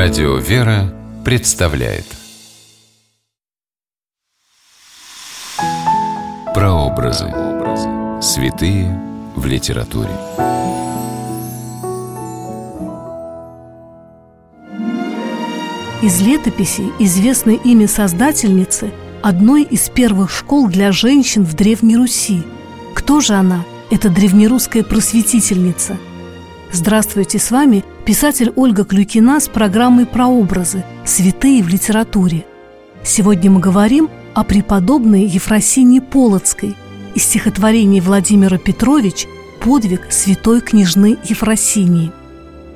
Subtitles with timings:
[0.00, 2.04] Радио «Вера» представляет
[6.54, 7.26] Прообразы.
[8.22, 8.96] Святые
[9.34, 10.12] в литературе.
[16.00, 22.44] Из летописи известно имя создательницы одной из первых школ для женщин в Древней Руси.
[22.94, 23.64] Кто же она?
[23.90, 25.98] Это древнерусская просветительница.
[26.70, 30.84] Здравствуйте, с вами писатель Ольга Клюкина с программой «Прообразы.
[31.06, 32.44] Святые в литературе».
[33.02, 36.76] Сегодня мы говорим о преподобной Ефросинии Полоцкой
[37.14, 39.26] из стихотворений Владимира Петрович
[39.60, 42.12] «Подвиг святой княжны Ефросинии».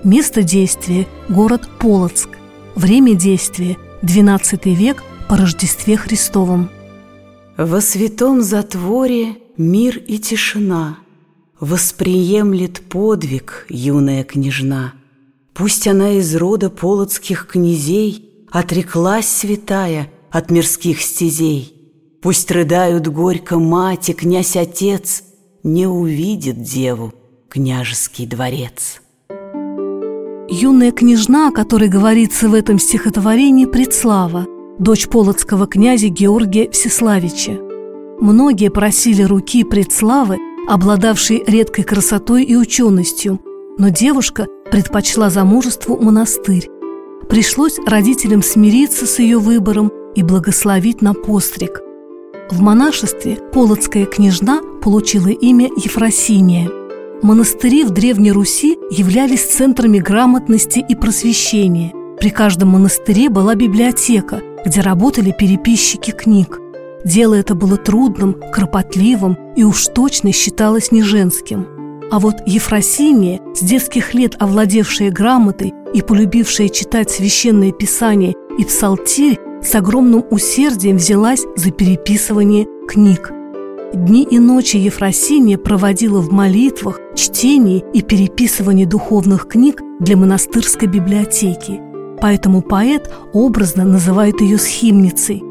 [0.04, 2.30] Место действия– город Полоцк.
[2.74, 6.70] Время действия– XII век по Рождестве Христовом.
[7.58, 10.96] Во святом затворе мир и тишина
[11.62, 14.94] Восприемлет подвиг юная княжна.
[15.54, 21.72] Пусть она из рода полоцких князей Отреклась святая от мирских стезей.
[22.20, 25.22] Пусть рыдают горько мать и князь-отец,
[25.62, 27.14] Не увидит деву
[27.48, 29.00] княжеский дворец.
[30.48, 34.46] Юная княжна, о которой говорится в этом стихотворении, Предслава,
[34.80, 37.60] дочь полоцкого князя Георгия Всеславича.
[38.18, 43.40] Многие просили руки Предславы, обладавшей редкой красотой и ученостью,
[43.78, 46.68] но девушка предпочла замужеству монастырь.
[47.28, 51.80] Пришлось родителям смириться с ее выбором и благословить на постриг.
[52.50, 56.70] В монашестве полоцкая княжна получила имя Ефросиния–
[57.22, 61.92] Монастыри в Древней Руси являлись центрами грамотности и просвещения.
[62.18, 66.58] При каждом монастыре была библиотека, где работали переписчики книг.
[67.04, 71.66] Дело это было трудным, кропотливым и уж точно считалось не женским.
[72.10, 79.38] А вот Ефросиния, с детских лет овладевшая грамотой и полюбившая читать священное писание и псалтирь,
[79.62, 83.32] с огромным усердием взялась за переписывание книг–
[83.94, 91.78] Дни и ночи Ефросиния проводила в молитвах, чтении и переписывании духовных книг для монастырской библиотеки.
[92.18, 95.42] Поэтому поэт образно называет ее схимницей.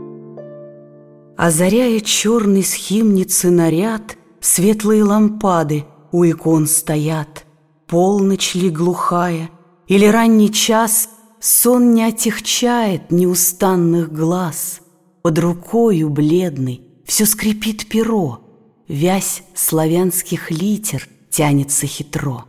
[1.41, 7.45] Озаряя черный схимницы наряд, Светлые лампады у икон стоят.
[7.87, 9.49] Полночь ли глухая
[9.87, 11.09] или ранний час
[11.39, 14.81] Сон не отягчает неустанных глаз.
[15.23, 18.41] Под рукою бледный все скрипит перо,
[18.87, 22.45] Вязь славянских литер тянется хитро.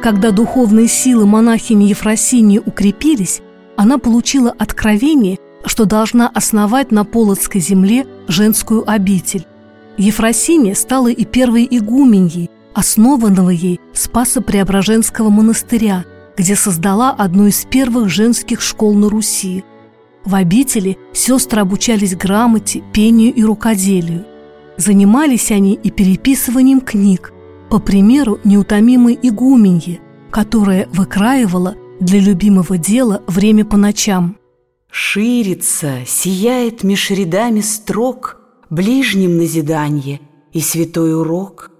[0.00, 3.42] Когда духовные силы монахини Ефросинии укрепились,
[3.76, 9.46] она получила откровение, что должна основать на Полоцкой земле женскую обитель.
[9.96, 16.04] Ефросиния стала и первой игуменьей, основанного ей Спасо-Преображенского монастыря,
[16.36, 19.64] где создала одну из первых женских школ на Руси–
[20.24, 24.24] в обители сестры обучались грамоте, пению и рукоделию.
[24.76, 27.32] Занимались они и переписыванием книг,
[27.68, 34.36] по примеру неутомимой игуменьи, которая выкраивала для любимого дела время по ночам.
[34.94, 38.36] Ширится, сияет меж рядами строк
[38.68, 40.20] Ближним назиданье
[40.52, 41.70] и святой урок.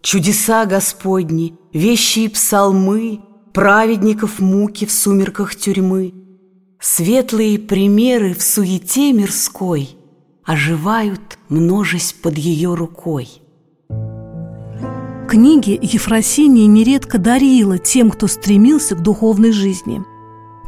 [0.00, 3.20] Чудеса Господни, вещи и псалмы,
[3.52, 6.14] Праведников муки в сумерках тюрьмы—
[6.80, 9.90] Светлые примеры в суете мирской
[10.42, 13.28] Оживают, множесть под ее рукой.
[15.28, 20.02] Книги Ефросиния нередко дарила тем, кто стремился к духовной жизни.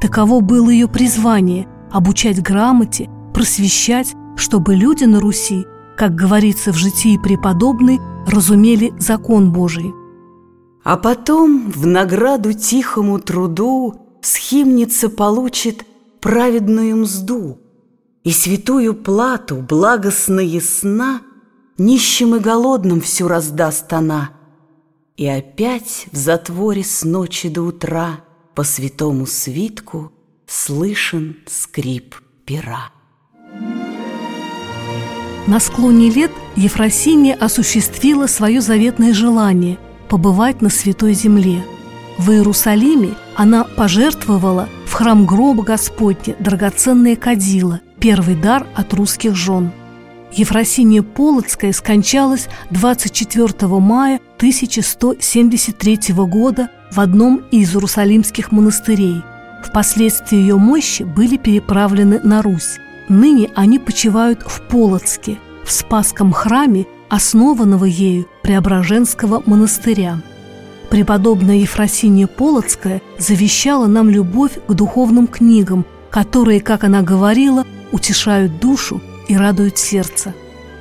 [0.03, 5.65] Таково было ее призвание– обучать грамоте, просвещать, чтобы люди на Руси,
[5.97, 9.94] как говорится в житии преподобной, разумели закон Божий.
[10.83, 15.87] А потом в награду тихому труду схимница получит–
[16.25, 17.59] праведную мзду
[18.22, 21.21] И святую плату, благостно ясна,
[21.77, 24.31] Нищим и голодным всю раздаст она.
[25.19, 28.21] И опять в затворе с ночи до утра
[28.54, 30.13] По святому свитку
[30.47, 32.15] слышен скрип
[32.45, 32.91] пера.
[35.47, 41.65] На склоне лет Ефросиния осуществила свое заветное желание– побывать на Святой Земле.
[42.19, 49.73] В Иерусалиме она пожертвовала в храм гроба Господня драгоценные кадила, первый дар от русских жен.
[50.33, 59.23] Ефросиния Полоцкая скончалась 24 мая 1173 года в одном из иерусалимских монастырей.
[59.65, 62.78] Впоследствии ее мощи были переправлены на Русь.
[63.09, 70.21] Ныне они почивают в Полоцке, в Спасском храме, основанного ею Преображенского монастыря–
[70.95, 79.03] Преподобная Ефросиния Полоцкая завещала нам любовь к духовным книгам, которые, как она говорила, утешают душу
[79.27, 80.34] и радуют сердце.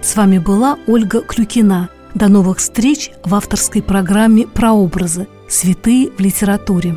[0.03, 1.89] С вами была Ольга Клюкина.
[2.13, 5.27] До новых встреч в авторской программе «Прообразы.
[5.49, 6.95] Святые в литературе».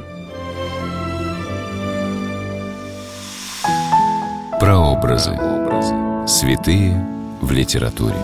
[5.00, 5.37] Прообразы.
[6.26, 7.06] Святые
[7.43, 8.16] в литературе.